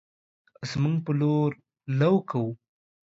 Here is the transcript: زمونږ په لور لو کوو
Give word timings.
زمونږ 0.69 0.95
په 1.05 1.11
لور 1.19 1.49
لو 1.99 2.13
کوو 2.29 2.49